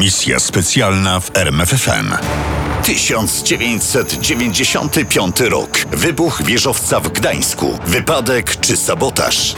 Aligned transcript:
Misja 0.00 0.40
specjalna 0.40 1.20
w 1.20 1.36
RMFFM. 1.36 2.14
1995 2.84 5.40
rok. 5.40 5.78
Wybuch 5.92 6.42
wieżowca 6.42 7.00
w 7.00 7.08
Gdańsku. 7.08 7.78
Wypadek 7.86 8.60
czy 8.60 8.76
sabotaż? 8.76 9.54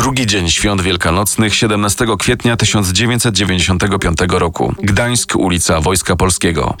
Drugi 0.00 0.26
dzień 0.26 0.50
świąt 0.50 0.82
wielkanocnych 0.82 1.54
17 1.54 2.06
kwietnia 2.18 2.56
1995 2.56 4.18
roku. 4.28 4.74
Gdańsk, 4.82 5.36
ulica 5.36 5.80
Wojska 5.80 6.16
Polskiego. 6.16 6.76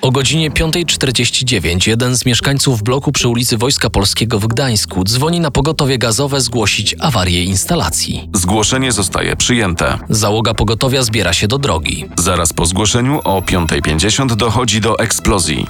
O 0.00 0.10
godzinie 0.10 0.50
5.49 0.50 1.88
jeden 1.88 2.16
z 2.16 2.26
mieszkańców 2.26 2.82
bloku 2.82 3.12
przy 3.12 3.28
ulicy 3.28 3.56
Wojska 3.56 3.90
Polskiego 3.90 4.38
w 4.38 4.46
Gdańsku 4.46 5.04
dzwoni 5.04 5.40
na 5.40 5.50
pogotowie 5.50 5.98
gazowe 5.98 6.40
zgłosić 6.40 6.96
awarię 7.00 7.44
instalacji. 7.44 8.28
Zgłoszenie 8.34 8.92
zostaje 8.92 9.36
przyjęte. 9.36 9.98
Załoga 10.08 10.54
pogotowia 10.54 11.02
zbiera 11.02 11.32
się 11.32 11.48
do 11.48 11.58
drogi. 11.58 12.08
Zaraz 12.18 12.52
po 12.52 12.66
zgłoszeniu 12.66 13.20
o 13.24 13.40
5.50 13.40 14.36
dochodzi 14.36 14.80
do 14.80 14.98
eksplozji. 14.98 15.66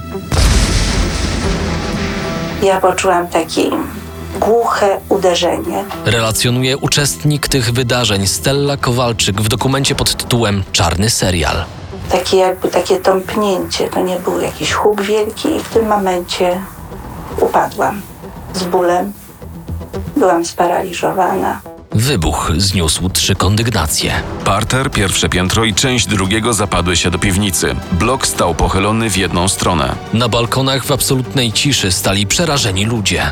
Ja 2.63 2.81
poczułam 2.81 3.27
takie 3.27 3.71
głuche 4.41 4.99
uderzenie. 5.09 5.83
Relacjonuje 6.05 6.77
uczestnik 6.77 7.47
tych 7.47 7.71
wydarzeń 7.71 8.27
Stella 8.27 8.77
Kowalczyk 8.77 9.41
w 9.41 9.47
dokumencie 9.47 9.95
pod 9.95 10.15
tytułem 10.15 10.63
Czarny 10.71 11.09
serial. 11.09 11.65
Takie 12.11 12.37
jakby 12.37 12.67
takie 12.67 12.97
tąpnięcie. 12.99 13.89
To 13.89 13.99
nie 13.99 14.19
był 14.19 14.41
jakiś 14.41 14.73
huk 14.73 15.01
wielki 15.01 15.47
i 15.55 15.59
w 15.59 15.69
tym 15.69 15.87
momencie 15.87 16.61
upadłam 17.39 18.01
z 18.53 18.63
bólem. 18.63 19.13
Byłam 20.17 20.45
sparaliżowana. 20.45 21.61
Wybuch 21.91 22.51
zniósł 22.57 23.09
trzy 23.09 23.35
kondygnacje. 23.35 24.13
Parter, 24.45 24.91
pierwsze 24.91 25.29
piętro 25.29 25.65
i 25.65 25.73
część 25.73 26.07
drugiego 26.07 26.53
zapadły 26.53 26.95
się 26.97 27.11
do 27.11 27.19
piwnicy. 27.19 27.75
Blok 27.91 28.27
stał 28.27 28.55
pochylony 28.55 29.09
w 29.09 29.17
jedną 29.17 29.47
stronę. 29.47 29.95
Na 30.13 30.29
balkonach 30.29 30.85
w 30.85 30.91
absolutnej 30.91 31.51
ciszy 31.51 31.91
stali 31.91 32.27
przerażeni 32.27 32.85
ludzie. 32.85 33.31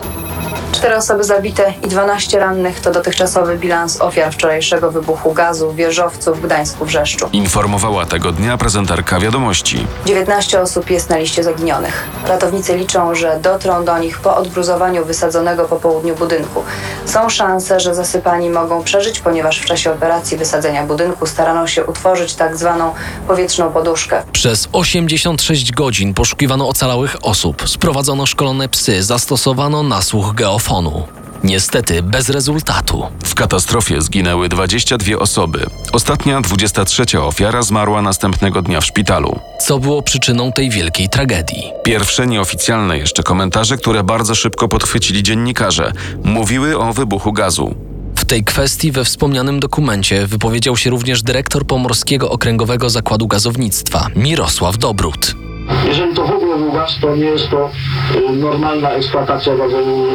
Cztery 0.80 0.95
osoby 0.95 1.23
zabite 1.23 1.73
i 1.85 1.88
12 1.88 2.39
rannych 2.39 2.80
to 2.80 2.91
dotychczasowy 2.91 3.58
bilans 3.58 4.02
ofiar 4.02 4.33
wczorajszego 4.33 4.91
wybuchu 4.91 5.33
gazu 5.33 5.72
w 5.72 5.75
wieżowcu 5.75 6.35
w 6.35 6.41
Gdańsku 6.41 6.85
Wrzeszczu. 6.85 7.30
Informowała 7.33 8.05
tego 8.05 8.31
dnia 8.31 8.58
prezenterka 8.58 9.19
wiadomości. 9.19 9.88
19 10.05 10.61
osób 10.61 10.89
jest 10.89 11.09
na 11.09 11.17
liście 11.17 11.44
zaginionych. 11.44 12.07
Ratownicy 12.27 12.77
liczą, 12.77 13.16
że 13.16 13.39
dotrą 13.41 13.85
do 13.85 13.97
nich 13.97 14.19
po 14.19 14.38
odgruzowaniu 14.38 15.05
wysadzonego 15.05 15.66
po 15.66 15.75
południu 15.75 16.16
budynku. 16.16 16.63
Są 17.05 17.30
szanse, 17.30 17.80
że 17.80 17.95
zasypani 17.95 18.50
mogą 18.50 18.83
przeżyć, 18.83 19.19
ponieważ 19.19 19.59
w 19.59 19.66
czasie 19.66 19.91
operacji 19.91 20.38
wysadzenia 20.38 20.85
budynku 20.85 21.25
starano 21.25 21.67
się 21.67 21.85
utworzyć 21.85 22.35
tak 22.35 22.57
zwaną 22.57 22.94
powietrzną 23.27 23.72
poduszkę. 23.72 24.23
Przez 24.31 24.69
86 24.73 25.72
godzin 25.72 26.13
poszukiwano 26.13 26.67
ocalałych 26.67 27.16
osób, 27.22 27.69
sprowadzono 27.69 28.25
szkolone 28.25 28.69
psy, 28.69 29.03
zastosowano 29.03 29.83
nasłuch 29.83 30.35
geofonu. 30.70 31.03
Niestety 31.44 32.03
bez 32.03 32.30
rezultatu. 32.30 33.03
W 33.23 33.36
katastrofie 33.36 34.02
zginęły 34.02 34.50
22 34.50 35.17
osoby. 35.20 35.66
Ostatnia, 35.94 36.42
23 36.42 37.22
ofiara 37.22 37.62
zmarła 37.62 38.02
następnego 38.02 38.62
dnia 38.62 38.81
w 38.81 38.86
szpitalu. 38.86 39.40
Co 39.59 39.80
było 39.80 40.02
przyczyną 40.02 40.52
tej 40.52 40.70
wielkiej 40.70 41.09
tragedii? 41.09 41.64
Pierwsze 41.84 42.28
nieoficjalne 42.28 42.97
jeszcze 42.97 43.23
komentarze, 43.23 43.78
które 43.78 44.03
bardzo 44.03 44.36
szybko 44.36 44.67
podchwycili 44.67 45.23
dziennikarze, 45.23 45.94
mówiły 46.23 46.80
o 46.80 46.94
wybuchu 46.94 47.34
gazu. 47.34 47.75
W 48.16 48.25
tej 48.25 48.44
kwestii 48.44 48.92
we 48.92 49.03
wspomnianym 49.03 49.59
dokumencie 49.59 50.28
wypowiedział 50.28 50.78
się 50.78 50.90
również 50.90 51.23
dyrektor 51.23 51.67
Pomorskiego 51.67 52.31
Okręgowego 52.31 52.90
Zakładu 52.90 53.28
Gazownictwa 53.28 54.08
Mirosław 54.16 54.78
Dobrót. 54.78 55.48
Jeżeli 55.88 56.13
to 56.13 56.28
w 56.28 56.31
ogóle 56.31 56.57
był 56.57 56.72
gaz, 56.72 56.97
to 57.02 57.16
nie 57.16 57.25
jest 57.25 57.50
to 57.50 57.69
y, 58.16 58.35
normalna 58.35 58.90
eksploatacja 58.90 59.56
gazu 59.57 60.06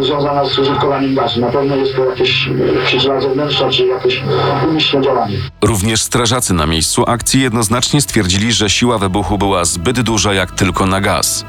y, 0.00 0.04
związana 0.04 0.44
z 0.44 0.58
użytkowaniem 0.58 1.14
gazu. 1.14 1.40
Na 1.40 1.46
pewno 1.46 1.76
jest 1.76 1.96
to 1.96 2.04
jakieś 2.04 2.48
przyczyna 2.86 3.20
zewnętrzna, 3.20 3.70
czy 3.70 3.86
jakieś 3.86 4.22
umyślne 4.68 5.02
działanie. 5.02 5.36
Również 5.62 6.02
strażacy 6.02 6.54
na 6.54 6.66
miejscu 6.66 7.04
akcji 7.06 7.42
jednoznacznie 7.42 8.00
stwierdzili, 8.00 8.52
że 8.52 8.70
siła 8.70 8.98
wybuchu 8.98 9.38
była 9.38 9.64
zbyt 9.64 10.00
duża 10.00 10.34
jak 10.34 10.52
tylko 10.52 10.86
na 10.86 11.00
gaz. 11.00 11.44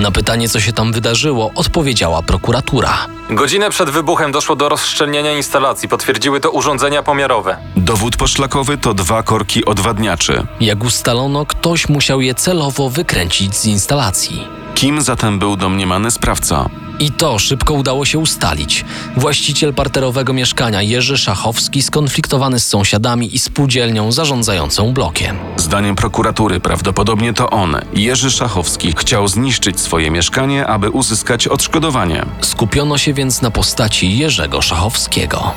Na 0.00 0.10
pytanie, 0.10 0.48
co 0.48 0.60
się 0.60 0.72
tam 0.72 0.92
wydarzyło, 0.92 1.50
odpowiedziała 1.54 2.22
prokuratura. 2.22 3.17
Godzinę 3.30 3.70
przed 3.70 3.90
wybuchem 3.90 4.32
doszło 4.32 4.56
do 4.56 4.68
rozszczelnienia 4.68 5.32
instalacji, 5.36 5.88
potwierdziły 5.88 6.40
to 6.40 6.50
urządzenia 6.50 7.02
pomiarowe. 7.02 7.56
Dowód 7.76 8.16
poszlakowy 8.16 8.78
to 8.78 8.94
dwa 8.94 9.22
korki 9.22 9.64
odwadniaczy. 9.64 10.46
Jak 10.60 10.84
ustalono, 10.84 11.46
ktoś 11.46 11.88
musiał 11.88 12.20
je 12.20 12.34
celowo 12.34 12.90
wykręcić 12.90 13.56
z 13.56 13.66
instalacji. 13.66 14.48
Kim 14.74 15.00
zatem 15.00 15.38
był 15.38 15.56
domniemany 15.56 16.10
sprawca? 16.10 16.68
I 17.00 17.12
to 17.12 17.38
szybko 17.38 17.74
udało 17.74 18.04
się 18.04 18.18
ustalić. 18.18 18.84
Właściciel 19.16 19.74
parterowego 19.74 20.32
mieszkania 20.32 20.82
Jerzy 20.82 21.18
Szachowski 21.18 21.82
skonfliktowany 21.82 22.60
z 22.60 22.66
sąsiadami 22.66 23.34
i 23.34 23.38
spółdzielnią 23.38 24.12
zarządzającą 24.12 24.92
blokiem. 24.92 25.36
Zdaniem 25.56 25.96
prokuratury 25.96 26.60
prawdopodobnie 26.60 27.32
to 27.32 27.50
on, 27.50 27.76
Jerzy 27.92 28.30
Szachowski, 28.30 28.94
chciał 28.98 29.28
zniszczyć 29.28 29.80
swoje 29.80 30.10
mieszkanie, 30.10 30.66
aby 30.66 30.90
uzyskać 30.90 31.48
odszkodowanie. 31.48 32.26
Skupiono 32.40 32.98
się 32.98 33.14
więc 33.14 33.42
na 33.42 33.50
postaci 33.50 34.18
Jerzego 34.18 34.62
Szachowskiego. 34.62 35.52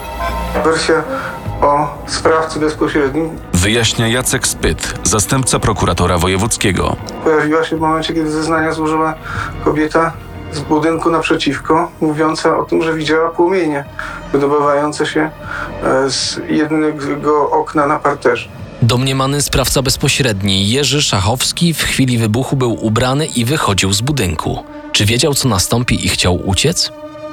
Wersja 0.63 1.03
o 1.62 1.97
sprawcy 2.08 2.59
bezpośrednim 2.59 3.29
Wyjaśnia 3.53 4.08
Jacek 4.08 4.47
Spyt, 4.47 4.94
zastępca 5.03 5.59
prokuratora 5.59 6.18
wojewódzkiego. 6.18 6.96
pojawiła 7.23 7.63
się 7.63 7.78
w 7.78 7.79
momencie, 7.79 8.13
kiedy 8.13 8.31
zeznania 8.31 8.73
złożyła 8.73 9.13
kobieta 9.63 10.13
z 10.53 10.59
budynku 10.59 11.12
naprzeciwko, 11.12 11.91
mówiąca 12.01 12.57
o 12.57 12.63
tym, 12.63 12.81
że 12.84 12.94
widziała 12.94 13.29
płomienie 13.29 13.85
wydobywające 14.31 15.06
się 15.06 15.29
e, 15.84 16.09
z 16.09 16.41
jednego 16.50 17.51
okna 17.51 17.88
na 17.88 18.00
parterze. 18.00 18.50
Domniemany 18.81 19.41
sprawca 19.41 19.81
bezpośredni 19.81 20.69
Jerzy 20.69 21.01
Szachowski 21.01 21.73
w 21.73 21.84
chwili 21.84 22.17
wybuchu 22.17 22.56
był 22.56 22.85
ubrany 22.85 23.25
i 23.25 23.45
wychodził 23.45 23.94
z 23.94 24.01
budynku. 24.01 24.63
Czy 24.91 25.06
wiedział, 25.06 25.34
co 25.34 25.50
nastąpi 25.50 26.06
i 26.06 26.09
chciał 26.09 26.47
uciec? 26.47 26.91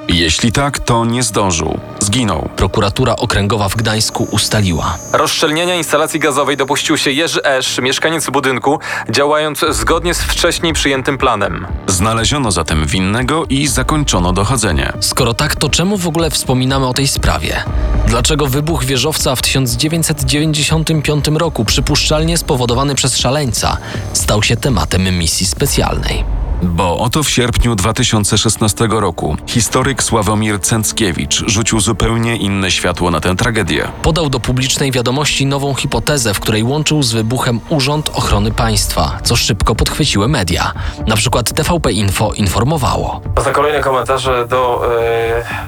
Jeśli 0.09 0.53
tak, 0.53 0.79
to 0.79 1.05
nie 1.05 1.23
zdążył. 1.23 1.79
Zginął. 2.01 2.49
Prokuratura 2.57 3.17
Okręgowa 3.17 3.69
w 3.69 3.77
Gdańsku 3.77 4.29
ustaliła. 4.31 4.99
Rozszczelnienia 5.13 5.75
instalacji 5.75 6.21
gazowej 6.21 6.57
dopuścił 6.57 6.97
się 6.97 7.11
Jerzy 7.11 7.45
Esz, 7.45 7.79
mieszkaniec 7.79 8.31
budynku, 8.31 8.79
działając 9.11 9.65
zgodnie 9.71 10.15
z 10.15 10.23
wcześniej 10.23 10.73
przyjętym 10.73 11.19
planem. 11.19 11.67
Znaleziono 11.87 12.51
zatem 12.51 12.87
winnego 12.87 13.45
i 13.49 13.67
zakończono 13.67 14.33
dochodzenie. 14.33 14.93
Skoro 15.01 15.35
tak, 15.35 15.57
to 15.57 15.69
czemu 15.69 15.99
w 15.99 16.07
ogóle 16.07 16.31
wspominamy 16.31 16.87
o 16.87 16.95
tej 16.95 17.09
sprawie? 17.09 17.63
Dlaczego 18.07 18.47
wybuch 18.47 18.85
wieżowca 18.85 19.37
w 19.37 19.43
1995 19.43 21.25
roku, 21.35 21.65
przypuszczalnie 21.65 22.39
spowodowany 22.39 22.95
przez 22.95 23.17
szaleńca, 23.17 23.77
stał 24.13 24.43
się 24.43 24.57
tematem 24.57 25.19
misji 25.19 25.47
specjalnej? 25.47 26.38
Bo 26.63 26.99
oto 26.99 27.23
w 27.23 27.31
sierpniu 27.31 27.75
2016 27.75 28.89
roku 28.91 29.37
historyk 29.47 30.03
Sławomir 30.03 30.61
Cęckiewicz 30.61 31.45
rzucił 31.47 31.81
zupełnie 31.81 32.37
inne 32.37 32.71
światło 32.71 33.11
na 33.11 33.21
tę 33.21 33.37
tragedię. 33.37 33.89
Podał 34.03 34.31
do 34.31 34.41
publicznej 34.41 34.93
wiadomości 34.93 35.47
nową 35.47 35.75
hipotezę, 35.75 36.35
w 36.35 36.41
której 36.41 36.63
łączył 36.63 37.03
z 37.03 37.13
wybuchem 37.13 37.61
Urząd 37.69 38.11
Ochrony 38.15 38.51
Państwa, 38.51 39.19
co 39.23 39.37
szybko 39.37 39.75
podchwyciły 39.75 40.29
media. 40.29 40.73
Na 41.07 41.17
przykład 41.17 41.53
TVP 41.53 41.93
Info 41.93 42.33
informowało. 42.33 43.21
Są 43.45 43.53
kolejne 43.53 43.81
komentarze 43.81 44.47
do 44.47 44.89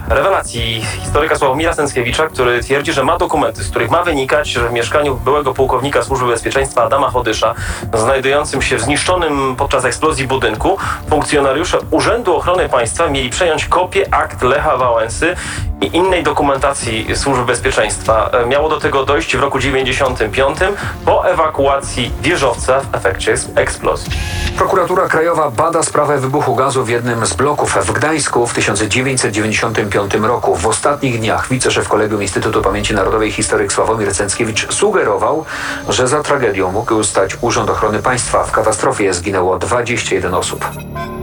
e, 0.09 0.15
rewelacji 0.15 0.83
historyka 1.03 1.39
Sławomira 1.39 1.73
Sęckiewicza, 1.73 2.27
który 2.27 2.63
twierdzi, 2.63 2.93
że 2.93 3.05
ma 3.05 3.19
dokumenty, 3.19 3.65
z 3.65 3.71
których 3.71 3.91
ma 3.91 4.03
wynikać, 4.03 4.49
że 4.49 4.69
w 4.69 4.73
mieszkaniu 4.73 5.17
byłego 5.17 5.55
pułkownika 5.55 6.03
Służby 6.03 6.27
Bezpieczeństwa 6.27 6.85
Adama 6.85 7.11
Chodysza, 7.11 7.55
znajdującym 7.95 8.63
się 8.63 8.77
w 8.77 8.81
zniszczonym 8.81 9.57
podczas 9.57 9.85
eksplozji 9.85 10.27
budynku, 10.27 10.80
funkcjonariusze 11.09 11.79
Urzędu 11.91 12.37
Ochrony 12.37 12.69
Państwa 12.69 13.09
mieli 13.09 13.31
przejąć 13.31 13.65
kopię 13.65 14.15
akt 14.15 14.43
Lecha 14.43 14.77
Wałęsy 14.77 15.37
i 15.81 15.97
innej 15.97 16.23
dokumentacji 16.23 17.07
Służby 17.17 17.45
Bezpieczeństwa. 17.45 18.31
E, 18.33 18.47
Miało 18.47 18.69
do 18.69 18.81
tego 18.81 19.05
dojść 19.05 19.37
w 19.37 19.41
roku 19.41 19.59
95 19.59 20.59
po 21.05 21.29
ewakuacji 21.29 22.11
wieżowca 22.23 22.81
w 22.81 22.95
efekcie 22.95 23.35
eksplozji. 23.55 24.13
Prokuratura 24.61 25.09
Krajowa 25.09 25.51
bada 25.51 25.83
sprawę 25.83 26.19
wybuchu 26.19 26.55
gazu 26.55 26.85
w 26.85 26.89
jednym 26.89 27.27
z 27.27 27.35
bloków 27.35 27.79
w 27.87 27.93
Gdańsku 27.93 28.47
w 28.47 28.55
1995 28.55 30.15
roku. 30.15 30.57
W 30.57 30.67
ostatnich 30.67 31.21
dniach 31.21 31.49
wiceszef 31.49 31.89
Kolegium 31.89 32.23
Instytutu 32.23 32.63
Pamięci 32.63 32.95
Narodowej 32.95 33.33
historyk 33.33 33.73
Sławomir 33.73 34.15
Cęckiewicz 34.15 34.73
sugerował, 34.73 35.45
że 35.89 36.09
za 36.09 36.23
tragedią 36.23 36.73
mógł 36.73 37.03
stać 37.03 37.37
Urząd 37.41 37.71
Ochrony 37.71 38.03
Państwa. 38.03 38.45
W 38.45 38.53
katastrofie 38.53 39.15
zginęło 39.15 39.59
21 39.59 40.35
osób. 40.35 40.71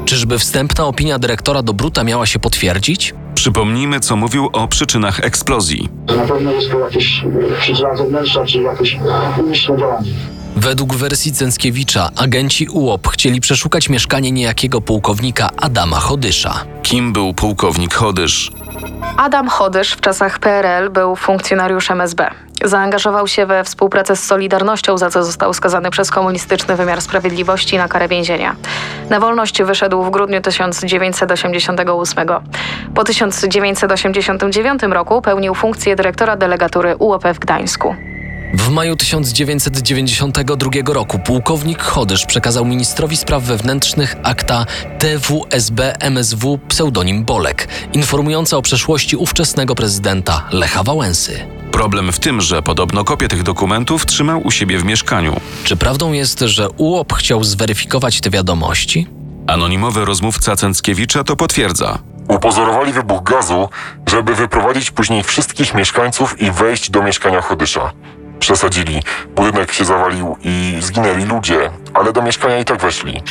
Czyżby 0.06 0.39
wstępna 0.39 0.86
opinia 0.86 1.19
dyrektora 1.19 1.62
Dobruta 1.62 2.04
miała 2.04 2.25
się 2.25 2.39
potwierdzić? 2.39 3.13
Przypomnijmy, 3.36 4.00
co 4.00 4.16
mówił 4.16 4.50
o 4.54 4.68
przyczynach 4.68 5.19
eksplozji. 5.19 5.89
Na 6.18 6.25
pewno 6.25 6.51
jest 6.51 6.72
to 6.72 6.80
jakieś 6.80 7.24
e, 7.24 7.60
przyczyna 7.62 7.95
zewnętrzna, 7.95 8.45
czy 8.45 8.62
jakieś 8.62 8.98
umyślne 9.39 9.78
działanie. 9.78 10.12
Według 10.59 10.95
wersji 10.95 11.31
Cęckiewicza 11.33 12.09
agenci 12.15 12.68
UOP 12.69 13.07
chcieli 13.07 13.42
przeszukać 13.42 13.89
mieszkanie 13.89 14.31
niejakiego 14.31 14.81
pułkownika 14.81 15.50
Adama 15.57 16.00
Chodysza. 16.00 16.63
Kim 16.83 17.13
był 17.13 17.33
pułkownik 17.33 17.94
Chodysz? 17.94 18.51
Adam 19.18 19.48
Chodysz 19.48 19.92
w 19.92 20.01
czasach 20.01 20.39
PRL 20.39 20.89
był 20.89 21.15
funkcjonariuszem 21.15 22.01
SB. 22.01 22.30
Zaangażował 22.63 23.27
się 23.27 23.45
we 23.45 23.63
współpracę 23.63 24.15
z 24.15 24.24
Solidarnością, 24.24 24.98
za 24.98 25.09
co 25.09 25.24
został 25.24 25.54
skazany 25.54 25.92
przez 25.92 26.12
komunistyczny 26.12 26.75
wymiar 26.75 27.01
sprawiedliwości 27.01 27.77
na 27.77 27.88
karę 27.88 28.07
więzienia. 28.07 28.56
Na 29.10 29.19
wolność 29.19 29.63
wyszedł 29.63 30.03
w 30.03 30.12
grudniu 30.12 30.42
1988. 30.42 32.27
Po 32.95 33.03
1989 33.03 34.83
roku 34.83 35.21
pełnił 35.21 35.56
funkcję 35.56 35.95
dyrektora 35.95 36.36
delegatury 36.36 36.95
UOP 36.95 37.24
w 37.24 37.39
Gdańsku. 37.39 37.95
W 38.57 38.69
maju 38.69 38.95
1992 38.95 40.94
roku 40.94 41.19
pułkownik 41.19 41.81
Chodysz 41.81 42.25
przekazał 42.25 42.65
ministrowi 42.65 43.18
spraw 43.18 43.44
wewnętrznych 43.44 44.15
akta 44.24 44.65
TWSB 45.00 45.95
MSW 46.00 46.59
pseudonim 46.68 47.25
Bolek, 47.25 47.68
informujące 47.94 48.57
o 48.57 48.62
przeszłości 48.62 49.15
ówczesnego 49.15 49.75
prezydenta 49.75 50.45
Lecha 50.51 50.83
Wałęsy. 50.83 51.48
Problem 51.71 52.12
w 52.12 52.19
tym, 52.19 52.42
że 52.42 52.62
podobno 52.62 53.04
kopię 53.04 53.27
tych 53.27 53.44
dokumentów 53.44 54.06
trzymał 54.06 54.42
u 54.48 54.51
siebie 54.51 54.77
w 54.77 54.83
mieszkaniu. 54.83 55.39
Czy 55.63 55.75
prawdą 55.75 56.12
jest, 56.12 56.39
że 56.39 56.69
UOP 56.69 57.13
chciał 57.13 57.44
zweryfikować 57.44 58.21
te 58.21 58.30
wiadomości? 58.30 59.07
Anonimowy 59.48 60.06
rozmówca 60.06 60.56
Cęckiewicza 60.56 61.24
to 61.24 61.36
potwierdza. 61.36 62.00
Upozorowali 62.27 62.94
wybuch 62.94 63.24
gazu, 63.24 63.69
żeby 64.10 64.36
wyprowadzić 64.36 64.92
później 64.92 65.24
wszystkich 65.24 65.74
mieszkańców 65.74 66.42
i 66.42 66.51
wejść 66.51 66.92
do 66.92 67.03
mieszkania 67.03 67.42
Chodysza. 67.42 67.92
Przesadzili. 68.39 69.04
Budynek 69.36 69.74
się 69.74 69.86
zawalił 69.86 70.38
i 70.44 70.78
zginęli 70.80 71.25
ludzie, 71.25 71.69
ale 71.94 72.13
do 72.13 72.22
mieszkania 72.22 72.60
i 72.60 72.66
tak 72.66 72.81
weszli. 72.81 73.22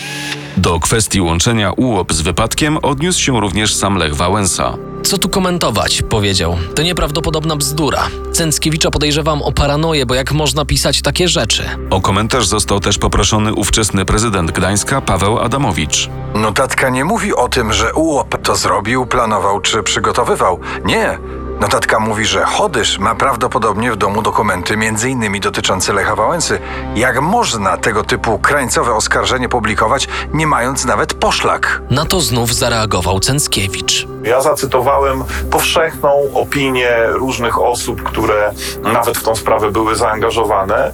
Do 0.56 0.80
kwestii 0.80 1.20
łączenia 1.20 1.72
UOP 1.76 2.12
z 2.12 2.20
wypadkiem 2.20 2.78
odniósł 2.78 3.20
się 3.20 3.40
również 3.40 3.74
sam 3.74 3.96
Lech 3.96 4.14
Wałęsa. 4.14 4.74
Co 5.02 5.18
tu 5.18 5.28
komentować? 5.28 6.02
Powiedział. 6.02 6.56
To 6.74 6.82
nieprawdopodobna 6.82 7.56
bzdura. 7.56 8.02
Cęckiewicza 8.32 8.90
podejrzewam 8.90 9.42
o 9.42 9.52
paranoję, 9.52 10.06
bo 10.06 10.14
jak 10.14 10.32
można 10.32 10.64
pisać 10.64 11.02
takie 11.02 11.28
rzeczy? 11.28 11.62
O 11.90 12.00
komentarz 12.00 12.46
został 12.46 12.80
też 12.80 12.98
poproszony 12.98 13.54
ówczesny 13.54 14.04
prezydent 14.04 14.50
Gdańska 14.50 15.00
Paweł 15.00 15.38
Adamowicz. 15.38 16.08
Notatka 16.34 16.88
nie 16.88 17.04
mówi 17.04 17.34
o 17.34 17.48
tym, 17.48 17.72
że 17.72 17.94
UOP 17.94 18.42
to 18.42 18.56
zrobił, 18.56 19.06
planował 19.06 19.60
czy 19.60 19.82
przygotowywał. 19.82 20.60
Nie. 20.84 21.18
Notatka 21.60 22.00
mówi, 22.00 22.24
że 22.24 22.44
Chodysz 22.44 22.98
ma 22.98 23.14
prawdopodobnie 23.14 23.92
w 23.92 23.96
domu 23.96 24.22
dokumenty 24.22 24.74
m.in. 24.74 25.40
dotyczące 25.40 25.92
Lecha 25.92 26.16
Wałęsy. 26.16 26.58
Jak 26.96 27.20
można 27.20 27.76
tego 27.76 28.04
typu 28.04 28.38
krańcowe 28.38 28.94
oskarżenie 28.94 29.48
publikować, 29.48 30.08
nie 30.32 30.46
mając 30.46 30.84
nawet 30.84 31.14
poszlak? 31.14 31.82
Na 31.90 32.04
to 32.04 32.20
znów 32.20 32.54
zareagował 32.54 33.20
Cęckiewicz. 33.20 34.06
Ja 34.22 34.40
zacytowałem 34.40 35.24
powszechną 35.50 36.10
opinię 36.34 36.90
różnych 37.06 37.60
osób, 37.60 38.02
które 38.02 38.52
nawet 38.82 39.18
w 39.18 39.22
tą 39.22 39.36
sprawę 39.36 39.70
były 39.70 39.96
zaangażowane. 39.96 40.92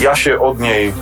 Ja 0.00 0.14
się 0.16 0.40
od 0.40 0.60
niej 0.60 0.92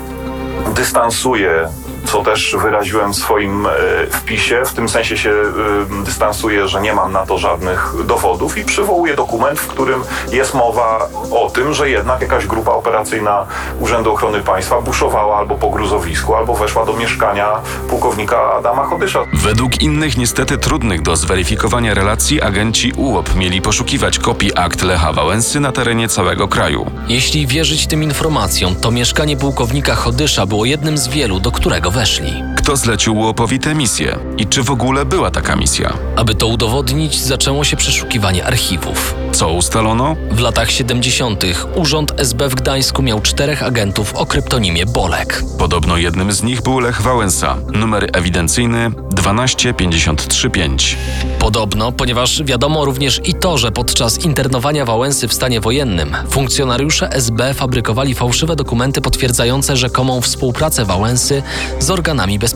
dystansuję, 0.74 1.68
co 2.12 2.22
też 2.22 2.56
wyraziłem 2.62 3.12
w 3.12 3.16
swoim 3.16 3.66
e, 3.66 3.70
wpisie. 4.10 4.62
W 4.66 4.72
tym 4.72 4.88
sensie 4.88 5.18
się 5.18 5.30
e, 5.30 6.04
dystansuję, 6.04 6.68
że 6.68 6.80
nie 6.80 6.92
mam 6.92 7.12
na 7.12 7.26
to 7.26 7.38
żadnych 7.38 7.94
dowodów 8.06 8.58
i 8.58 8.64
przywołuję 8.64 9.16
dokument, 9.16 9.60
w 9.60 9.66
którym 9.66 10.02
jest 10.32 10.54
mowa 10.54 11.08
o 11.30 11.50
tym, 11.50 11.74
że 11.74 11.90
jednak 11.90 12.20
jakaś 12.20 12.46
grupa 12.46 12.70
operacyjna 12.70 13.46
Urzędu 13.80 14.12
Ochrony 14.12 14.40
Państwa 14.40 14.80
buszowała 14.80 15.38
albo 15.38 15.54
po 15.54 15.70
gruzowisku, 15.70 16.34
albo 16.34 16.54
weszła 16.54 16.86
do 16.86 16.92
mieszkania 16.92 17.48
pułkownika 17.88 18.52
Adama 18.52 18.84
Chodysza. 18.84 19.24
Według 19.32 19.82
innych 19.82 20.16
niestety 20.16 20.58
trudnych 20.58 21.02
do 21.02 21.16
zweryfikowania 21.16 21.94
relacji 21.94 22.42
agenci 22.42 22.92
UOP 22.96 23.34
mieli 23.34 23.62
poszukiwać 23.62 24.18
kopii 24.18 24.56
akt 24.56 24.82
Lecha 24.82 25.12
Wałęsy 25.12 25.60
na 25.60 25.72
terenie 25.72 26.08
całego 26.08 26.48
kraju. 26.48 26.90
Jeśli 27.08 27.46
wierzyć 27.46 27.86
tym 27.86 28.02
informacjom, 28.02 28.76
to 28.76 28.90
mieszkanie 28.90 29.36
pułkownika 29.36 29.94
Chodysza 29.94 30.46
było 30.46 30.64
jednym 30.64 30.98
z 30.98 31.08
wielu, 31.08 31.40
do 31.40 31.50
którego 31.50 31.90
weszli. 32.02 32.51
Kto 32.62 32.76
zlecił 32.76 33.18
UOP-owi 33.18 33.58
tę 33.58 33.74
misję? 33.74 34.18
I 34.38 34.46
czy 34.46 34.62
w 34.62 34.70
ogóle 34.70 35.04
była 35.04 35.30
taka 35.30 35.56
misja? 35.56 35.92
Aby 36.16 36.34
to 36.34 36.46
udowodnić, 36.46 37.20
zaczęło 37.20 37.64
się 37.64 37.76
przeszukiwanie 37.76 38.44
archiwów. 38.44 39.14
Co 39.32 39.52
ustalono? 39.52 40.16
W 40.30 40.40
latach 40.40 40.70
70. 40.70 41.44
Urząd 41.74 42.12
SB 42.16 42.48
w 42.48 42.54
Gdańsku 42.54 43.02
miał 43.02 43.20
czterech 43.20 43.62
agentów 43.62 44.14
o 44.14 44.26
kryptonimie 44.26 44.86
Bolek. 44.86 45.42
Podobno 45.58 45.96
jednym 45.96 46.32
z 46.32 46.42
nich 46.42 46.62
był 46.62 46.80
Lech 46.80 47.02
Wałęsa. 47.02 47.56
Numer 47.72 48.10
ewidencyjny 48.12 48.90
12535. 49.10 50.96
Podobno, 51.38 51.92
ponieważ 51.92 52.42
wiadomo 52.42 52.84
również 52.84 53.20
i 53.24 53.34
to, 53.34 53.58
że 53.58 53.72
podczas 53.72 54.24
internowania 54.24 54.84
Wałęsy 54.84 55.28
w 55.28 55.34
stanie 55.34 55.60
wojennym 55.60 56.16
funkcjonariusze 56.30 57.12
SB 57.12 57.54
fabrykowali 57.54 58.14
fałszywe 58.14 58.56
dokumenty 58.56 59.00
potwierdzające 59.00 59.76
rzekomą 59.76 60.20
współpracę 60.20 60.84
Wałęsy 60.84 61.42
z 61.78 61.90
organami 61.90 62.38
bezpieczeństwa 62.38 62.51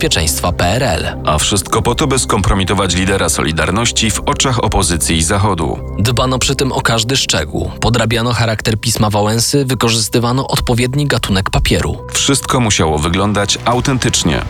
PRL. 0.52 1.06
A 1.25 1.38
wszystko 1.38 1.82
po 1.82 1.94
to, 1.94 2.06
by 2.06 2.19
skompromitować 2.19 2.94
lidera 2.94 3.28
Solidarności 3.28 4.10
w 4.10 4.20
oczach 4.20 4.64
opozycji 4.64 5.16
i 5.16 5.22
Zachodu. 5.22 5.78
Dbano 5.98 6.38
przy 6.38 6.56
tym 6.56 6.72
o 6.72 6.81
każdy 6.81 7.16
szczegół. 7.16 7.70
Podrabiano 7.81 8.32
charakter 8.32 8.81
pisma 8.81 9.10
Wałęsy, 9.10 9.64
wykorzystywano 9.64 10.48
odpowiedni 10.48 11.06
gatunek 11.06 11.50
papieru. 11.50 11.98
Wszystko 12.12 12.60
musiało 12.60 12.98
wyglądać 12.98 13.58
autentycznie. 13.64 14.43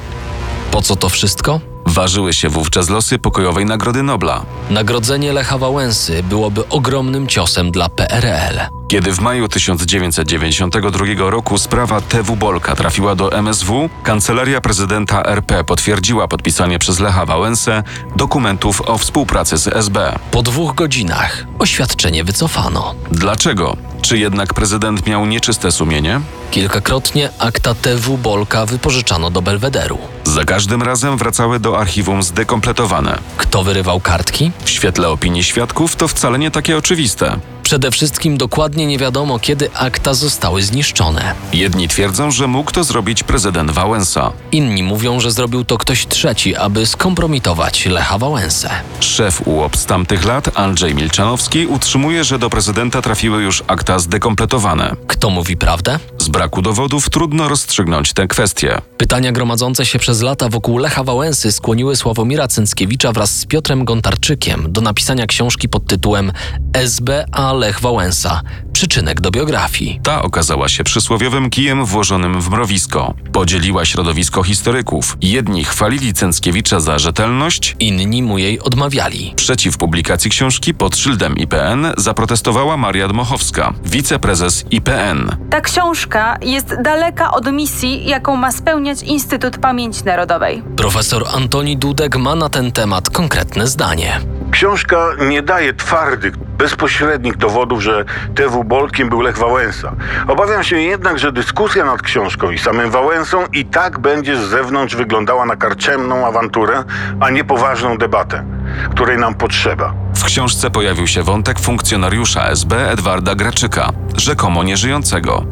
Po 0.70 0.82
co 0.82 0.96
to 0.96 1.08
wszystko? 1.08 1.75
Ważyły 1.86 2.32
się 2.32 2.48
wówczas 2.48 2.90
losy 2.90 3.18
pokojowej 3.18 3.66
Nagrody 3.66 4.02
Nobla. 4.02 4.44
Nagrodzenie 4.70 5.32
Lecha 5.32 5.58
Wałęsy 5.58 6.22
byłoby 6.22 6.68
ogromnym 6.68 7.26
ciosem 7.26 7.70
dla 7.70 7.88
PRL. 7.88 8.60
Kiedy 8.88 9.12
w 9.12 9.20
maju 9.20 9.48
1992 9.48 11.06
roku 11.30 11.58
sprawa 11.58 12.00
TW 12.00 12.36
Bolka 12.36 12.76
trafiła 12.76 13.14
do 13.14 13.32
MSW, 13.32 13.90
Kancelaria 14.02 14.60
Prezydenta 14.60 15.22
RP 15.22 15.64
potwierdziła 15.64 16.28
podpisanie 16.28 16.78
przez 16.78 17.00
Lecha 17.00 17.26
Wałęsę 17.26 17.82
dokumentów 18.16 18.80
o 18.80 18.98
współpracy 18.98 19.58
z 19.58 19.68
SB. 19.68 20.18
Po 20.30 20.42
dwóch 20.42 20.74
godzinach 20.74 21.46
oświadczenie 21.58 22.24
wycofano. 22.24 22.94
Dlaczego? 23.12 23.76
Czy 24.06 24.18
jednak 24.18 24.54
prezydent 24.54 25.06
miał 25.06 25.26
nieczyste 25.26 25.72
sumienie? 25.72 26.20
Kilkakrotnie 26.50 27.30
akta 27.38 27.74
TW 27.74 28.18
Bolka 28.18 28.66
wypożyczano 28.66 29.30
do 29.30 29.42
Belwederu. 29.42 29.98
Za 30.24 30.44
każdym 30.44 30.82
razem 30.82 31.16
wracały 31.16 31.60
do 31.60 31.78
archiwum 31.78 32.22
zdekompletowane. 32.22 33.18
Kto 33.36 33.64
wyrywał 33.64 34.00
kartki? 34.00 34.50
W 34.64 34.70
świetle 34.70 35.08
opinii 35.08 35.44
świadków 35.44 35.96
to 35.96 36.08
wcale 36.08 36.38
nie 36.38 36.50
takie 36.50 36.76
oczywiste. 36.76 37.36
Przede 37.66 37.90
wszystkim 37.90 38.36
dokładnie 38.36 38.86
nie 38.86 38.98
wiadomo, 38.98 39.38
kiedy 39.38 39.72
akta 39.74 40.14
zostały 40.14 40.62
zniszczone. 40.62 41.34
Jedni 41.52 41.88
twierdzą, 41.88 42.30
że 42.30 42.46
mógł 42.46 42.72
to 42.72 42.84
zrobić 42.84 43.22
prezydent 43.22 43.70
Wałęsa. 43.70 44.32
Inni 44.52 44.82
mówią, 44.82 45.20
że 45.20 45.30
zrobił 45.30 45.64
to 45.64 45.78
ktoś 45.78 46.06
trzeci, 46.06 46.56
aby 46.56 46.86
skompromitować 46.86 47.86
Lecha 47.86 48.18
Wałęsę. 48.18 48.70
Szef 49.00 49.42
UOP 49.46 49.76
z 49.76 49.86
tamtych 49.86 50.24
lat, 50.24 50.58
Andrzej 50.58 50.94
Milczanowski, 50.94 51.66
utrzymuje, 51.66 52.24
że 52.24 52.38
do 52.38 52.50
prezydenta 52.50 53.02
trafiły 53.02 53.42
już 53.42 53.62
akta 53.66 53.98
zdekompletowane. 53.98 54.96
Kto 55.06 55.30
mówi 55.30 55.56
prawdę? 55.56 55.98
Z 56.18 56.28
braku 56.28 56.62
dowodów 56.62 57.10
trudno 57.10 57.48
rozstrzygnąć 57.48 58.12
tę 58.12 58.26
kwestię. 58.26 58.80
Pytania 58.96 59.32
gromadzące 59.32 59.86
się 59.86 59.98
przez 59.98 60.22
lata 60.22 60.48
wokół 60.48 60.78
Lecha 60.78 61.04
Wałęsy 61.04 61.52
skłoniły 61.52 61.96
Sławomira 61.96 62.48
Cęckiewicza 62.48 63.12
wraz 63.12 63.30
z 63.30 63.46
Piotrem 63.46 63.84
Gontarczykiem 63.84 64.72
do 64.72 64.80
napisania 64.80 65.26
książki 65.26 65.68
pod 65.68 65.86
tytułem 65.86 66.32
SB 66.72 67.24
Lech 67.56 67.80
Wałęsa. 67.80 68.40
Przyczynek 68.72 69.20
do 69.20 69.30
biografii. 69.30 70.00
Ta 70.02 70.22
okazała 70.22 70.68
się 70.68 70.84
przysłowiowym 70.84 71.50
kijem 71.50 71.84
włożonym 71.84 72.40
w 72.40 72.50
mrowisko. 72.50 73.14
Podzieliła 73.32 73.84
środowisko 73.84 74.42
historyków. 74.42 75.16
Jedni 75.20 75.64
chwalili 75.64 76.14
Cęckiewicza 76.14 76.80
za 76.80 76.98
rzetelność, 76.98 77.76
inni 77.78 78.22
mu 78.22 78.38
jej 78.38 78.60
odmawiali. 78.60 79.32
Przeciw 79.36 79.78
publikacji 79.78 80.30
książki 80.30 80.74
pod 80.74 80.96
szyldem 80.96 81.36
IPN 81.36 81.86
zaprotestowała 81.96 82.76
Maria 82.76 83.08
Dmochowska, 83.08 83.74
wiceprezes 83.84 84.64
IPN. 84.70 85.36
Ta 85.50 85.60
książka 85.60 86.38
jest 86.42 86.74
daleka 86.82 87.30
od 87.30 87.52
misji, 87.52 88.06
jaką 88.08 88.36
ma 88.36 88.52
spełniać 88.52 89.02
Instytut 89.02 89.58
Pamięci 89.58 90.04
Narodowej. 90.04 90.62
Profesor 90.76 91.24
Antoni 91.34 91.76
Dudek 91.76 92.16
ma 92.16 92.34
na 92.34 92.48
ten 92.48 92.72
temat 92.72 93.10
konkretne 93.10 93.66
zdanie. 93.66 94.20
Książka 94.56 94.96
nie 95.28 95.42
daje 95.42 95.74
twardych, 95.74 96.36
bezpośrednich 96.36 97.36
dowodów, 97.36 97.82
że 97.82 98.04
TW 98.34 98.64
Bolkiem 98.64 99.08
był 99.08 99.20
Lech 99.20 99.38
Wałęsa. 99.38 99.92
Obawiam 100.28 100.64
się 100.64 100.80
jednak, 100.80 101.18
że 101.18 101.32
dyskusja 101.32 101.84
nad 101.84 102.02
książką 102.02 102.50
i 102.50 102.58
samym 102.58 102.90
Wałęsą 102.90 103.44
i 103.52 103.64
tak 103.64 103.98
będzie 103.98 104.36
z 104.36 104.40
zewnątrz 104.40 104.96
wyglądała 104.96 105.46
na 105.46 105.56
karczemną 105.56 106.26
awanturę, 106.26 106.84
a 107.20 107.30
nie 107.30 107.44
poważną 107.44 107.98
debatę, 107.98 108.44
której 108.90 109.18
nam 109.18 109.34
potrzeba. 109.34 109.94
W 110.14 110.24
książce 110.24 110.70
pojawił 110.70 111.06
się 111.06 111.22
wątek 111.22 111.60
funkcjonariusza 111.60 112.48
SB 112.48 112.90
Edwarda 112.90 113.34
Graczyka, 113.34 113.92
rzekomo 114.16 114.64
nieżyjącego. 114.64 115.46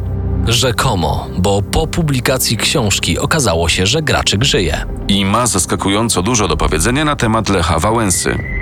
Rzekomo, 0.49 1.29
bo 1.39 1.63
po 1.63 1.87
publikacji 1.87 2.57
książki 2.57 3.19
okazało 3.19 3.69
się, 3.69 3.87
że 3.87 4.03
Graczyk 4.03 4.45
żyje. 4.45 4.87
I 5.09 5.25
ma 5.25 5.47
zaskakująco 5.47 6.23
dużo 6.23 6.49
do 6.49 6.57
powiedzenia 6.57 7.05
na 7.05 7.17
temat 7.17 7.49
Lecha 7.49 7.79
Wałęsy. 7.79 8.54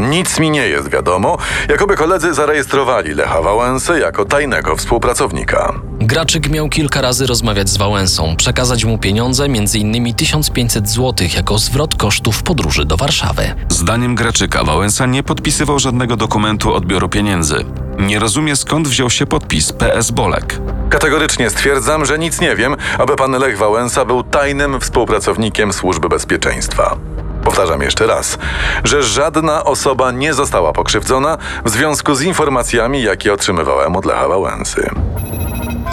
Nic 0.00 0.38
mi 0.38 0.50
nie 0.50 0.68
jest 0.68 0.90
wiadomo, 0.90 1.38
jakoby 1.68 1.96
koledzy 1.96 2.34
zarejestrowali 2.34 3.14
Lecha 3.14 3.42
Wałęsę 3.42 3.98
jako 3.98 4.24
tajnego 4.24 4.76
współpracownika. 4.76 5.74
Graczyk 6.00 6.48
miał 6.48 6.68
kilka 6.68 7.00
razy 7.00 7.26
rozmawiać 7.26 7.68
z 7.68 7.76
Wałęsą, 7.76 8.36
przekazać 8.36 8.84
mu 8.84 8.98
pieniądze, 8.98 9.44
m.in. 9.44 10.14
1500 10.14 10.88
zł 10.88 11.28
jako 11.36 11.58
zwrot 11.58 11.94
kosztów 11.94 12.42
podróży 12.42 12.84
do 12.84 12.96
Warszawy. 12.96 13.54
Zdaniem 13.68 14.14
Graczyka 14.14 14.64
Wałęsa 14.64 15.06
nie 15.06 15.22
podpisywał 15.22 15.78
żadnego 15.78 16.16
dokumentu 16.16 16.74
odbioru 16.74 17.08
pieniędzy. 17.08 17.64
Nie 17.98 18.18
rozumie 18.18 18.56
skąd 18.56 18.88
wziął 18.88 19.10
się 19.10 19.26
podpis 19.26 19.72
PS 19.72 20.10
Bolek. 20.10 20.60
Kategorycznie 20.90 21.50
stwierdzam, 21.50 22.04
że 22.04 22.18
nic 22.18 22.40
nie 22.40 22.56
wiem, 22.56 22.76
aby 22.98 23.16
pan 23.16 23.32
Lech 23.32 23.58
Wałęsa 23.58 24.04
był 24.04 24.22
tajnym 24.22 24.80
współpracownikiem 24.80 25.72
Służby 25.72 26.08
Bezpieczeństwa. 26.08 26.96
Powtarzam 27.44 27.82
jeszcze 27.82 28.06
raz, 28.06 28.38
że 28.84 29.02
żadna 29.02 29.64
osoba 29.64 30.10
nie 30.12 30.34
została 30.34 30.72
pokrzywdzona 30.72 31.38
w 31.64 31.70
związku 31.70 32.14
z 32.14 32.22
informacjami, 32.22 33.02
jakie 33.02 33.32
otrzymywałem 33.32 33.96
od 33.96 34.04
Lecha 34.04 34.28
Wałęsy. 34.28 34.90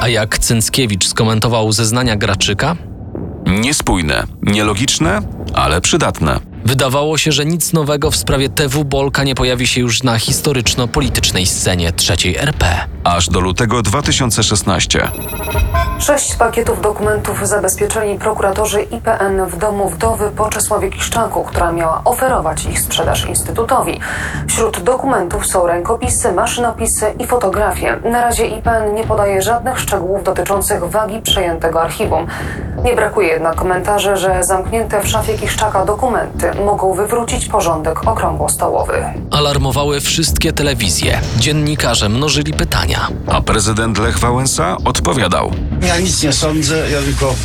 A 0.01 0.07
jak 0.07 0.37
Cęckiewicz 0.37 1.07
skomentował 1.07 1.71
zeznania 1.71 2.15
Graczyka? 2.15 2.75
Niespójne, 3.45 4.23
nielogiczne, 4.41 5.21
ale 5.53 5.81
przydatne. 5.81 6.39
Wydawało 6.67 7.17
się, 7.17 7.31
że 7.31 7.45
nic 7.45 7.73
nowego 7.73 8.11
w 8.11 8.15
sprawie 8.15 8.49
TW 8.49 8.85
Bolka 8.85 9.23
nie 9.23 9.35
pojawi 9.35 9.67
się 9.67 9.81
już 9.81 10.03
na 10.03 10.19
historyczno-politycznej 10.19 11.45
scenie 11.45 11.91
trzeciej 11.91 12.37
RP. 12.37 12.65
Aż 13.03 13.29
do 13.29 13.39
lutego 13.39 13.81
2016. 13.81 15.07
Sześć 15.99 16.35
pakietów 16.35 16.81
dokumentów 16.81 17.47
zabezpieczeni 17.47 18.19
prokuratorzy 18.19 18.81
IPN 18.81 19.45
w 19.45 19.57
domu 19.57 19.89
wdowy 19.89 20.31
po 20.31 20.49
Czesławie 20.49 20.89
Kiszczaku, 20.89 21.43
która 21.43 21.71
miała 21.71 22.01
oferować 22.03 22.65
ich 22.65 22.79
sprzedaż 22.79 23.25
Instytutowi. 23.25 23.99
Wśród 24.47 24.83
dokumentów 24.83 25.47
są 25.47 25.67
rękopisy, 25.67 26.31
maszynopisy 26.31 27.05
i 27.19 27.27
fotografie. 27.27 27.99
Na 28.11 28.21
razie 28.21 28.47
IPN 28.47 28.93
nie 28.95 29.03
podaje 29.03 29.41
żadnych 29.41 29.79
szczegółów 29.79 30.23
dotyczących 30.23 30.83
wagi 30.83 31.21
przejętego 31.21 31.81
archiwum. 31.81 32.27
Nie 32.83 32.95
brakuje 32.95 33.27
jednak 33.27 33.55
komentarzy, 33.55 34.17
że 34.17 34.43
zamknięte 34.43 35.03
w 35.03 35.07
szafie 35.07 35.37
Kiszczaka 35.37 35.85
dokumenty 35.85 36.51
mogą 36.65 36.93
wywrócić 36.93 37.45
porządek 37.45 38.07
okrągłostołowy. 38.07 39.03
Alarmowały 39.31 40.01
wszystkie 40.01 40.53
telewizje. 40.53 41.21
Dziennikarze 41.37 42.09
mnożyli 42.09 42.53
pytania. 42.53 43.07
A 43.27 43.41
prezydent 43.41 43.97
Lech 43.97 44.19
Wałęsa 44.19 44.77
odpowiadał. 44.85 45.51
Ja 45.87 45.97
nic 45.99 46.23
nie 46.23 46.33
sądzę, 46.33 46.89
ja 46.91 47.01
tylko, 47.01 47.35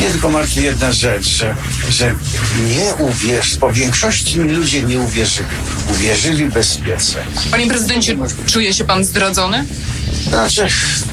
nie 0.00 0.10
tylko 0.10 0.28
martwi 0.28 0.62
jedna 0.62 0.92
rzecz, 0.92 1.24
że, 1.26 1.54
że 1.90 2.14
nie 2.66 3.04
uwierz, 3.06 3.56
po 3.56 3.72
większości 3.72 4.40
mi 4.40 4.52
ludzie 4.52 4.82
nie 4.82 4.98
uwierzyli. 4.98 5.48
Uwierzyli 5.90 6.44
bezpiece. 6.50 7.18
Panie 7.50 7.66
prezydencie, 7.66 8.16
czuje 8.46 8.74
się 8.74 8.84
pan 8.84 9.04
zdradzony? 9.04 9.64
Znaczy, 10.28 10.66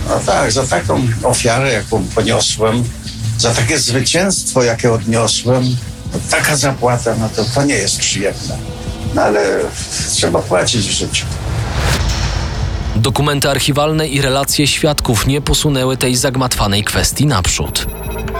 no 0.09 0.19
tak, 0.25 0.51
za 0.51 0.67
taką 0.67 1.01
ofiarę, 1.23 1.73
jaką 1.73 2.03
poniosłem, 2.15 2.83
za 3.43 3.53
takie 3.53 3.79
zwycięstwo, 3.79 4.63
jakie 4.63 4.91
odniosłem, 4.91 5.77
taka 6.31 6.55
zapłata, 6.55 7.15
no 7.19 7.29
to, 7.29 7.45
to 7.55 7.63
nie 7.63 7.75
jest 7.75 7.99
przyjemne. 7.99 8.57
No 9.15 9.21
ale 9.21 9.59
trzeba 10.11 10.39
płacić 10.39 10.87
w 10.87 10.91
życiu. 10.91 11.25
Dokumenty 12.95 13.49
archiwalne 13.49 14.07
i 14.07 14.21
relacje 14.21 14.67
świadków 14.67 15.27
nie 15.27 15.41
posunęły 15.41 15.97
tej 15.97 16.15
zagmatwanej 16.15 16.83
kwestii 16.83 17.25
naprzód. 17.25 17.87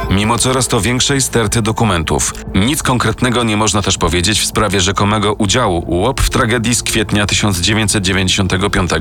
Mimo 0.09 0.37
coraz 0.37 0.67
to 0.67 0.81
większej 0.81 1.21
sterty 1.21 1.61
dokumentów, 1.61 2.33
nic 2.55 2.83
konkretnego 2.83 3.43
nie 3.43 3.57
można 3.57 3.81
też 3.81 3.97
powiedzieć 3.97 4.39
w 4.39 4.45
sprawie 4.45 4.81
rzekomego 4.81 5.33
udziału 5.33 5.83
UOP 5.87 6.21
w 6.21 6.29
tragedii 6.29 6.75
z 6.75 6.83
kwietnia 6.83 7.25
1995. 7.25 8.91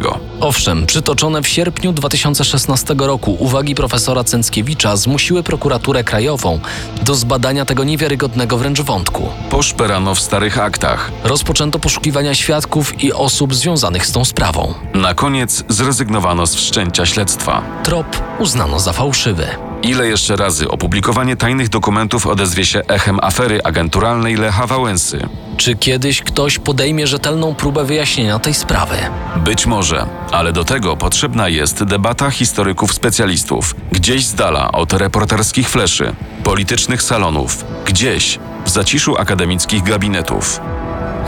Owszem, 0.41 0.87
przytoczone 0.87 1.43
w 1.43 1.49
sierpniu 1.49 1.93
2016 1.93 2.95
roku 2.99 3.37
uwagi 3.39 3.75
profesora 3.75 4.25
Cęckiewicza 4.25 4.97
zmusiły 4.97 5.43
prokuraturę 5.43 6.05
krajową 6.05 6.61
do 7.03 7.15
zbadania 7.15 7.65
tego 7.65 7.85
niewiarygodnego 7.85 8.59
wręcz 8.59 8.81
wątku. 8.81 9.29
Poszperano 9.51 10.15
w 10.15 10.21
starych 10.21 10.59
aktach. 10.59 11.13
Rozpoczęto 11.25 11.79
poszukiwania 11.79 12.35
świadków 12.35 13.05
i 13.05 13.13
osób 13.13 13.55
związanych 13.55 14.07
z 14.07 14.13
tą 14.13 14.25
sprawą. 14.25 14.75
Na 14.95 15.15
koniec 15.15 15.65
zrezygnowano 15.69 16.47
z 16.47 16.55
wszczęcia 16.55 17.07
śledztwa. 17.07 17.63
Trop 17.83 18.23
uznano 18.39 18.81
za 18.81 18.93
fałszywy. 18.93 19.72
Ile 19.83 20.07
jeszcze 20.07 20.37
razy 20.37 20.69
opublikowanie 20.69 21.37
tajnych 21.37 21.69
dokumentów 21.69 22.27
odezwie 22.27 22.65
się 22.65 22.83
echem 22.89 23.19
afery 23.23 23.63
agenturalnej 23.65 24.37
Lecha 24.37 24.67
Wałęsy? 24.67 25.29
Czy 25.57 25.77
kiedyś 25.77 26.23
ktoś 26.23 26.59
podejmie 26.59 27.07
rzetelną 27.07 27.55
próbę 27.55 27.85
wyjaśnienia 27.85 28.39
tej 28.39 28.55
sprawy? 28.55 28.97
Być 29.37 29.67
może, 29.67 30.07
ale 30.33 30.53
do 30.53 30.65
tego 30.65 30.97
potrzebna 30.97 31.49
jest 31.49 31.85
debata 31.85 32.31
historyków 32.31 32.95
specjalistów, 32.95 33.75
gdzieś 33.93 34.27
z 34.27 34.35
dala 34.35 34.73
od 34.73 34.93
reporterskich 34.93 35.69
fleszy, 35.69 36.15
politycznych 36.45 37.03
salonów, 37.03 37.65
gdzieś 37.85 38.39
w 38.65 38.71
zaciszu 38.71 39.17
akademickich 39.19 39.83
gabinetów. 39.83 40.61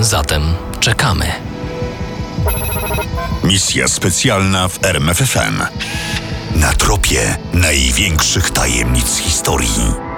Zatem 0.01 0.43
czekamy. 0.81 1.27
Misja 3.45 3.89
specjalna 3.89 4.69
w 4.69 4.85
RMFFM. 4.85 5.63
Na 6.55 6.73
tropie 6.73 7.37
największych 7.55 8.51
tajemnic 8.51 9.17
historii. 9.17 10.14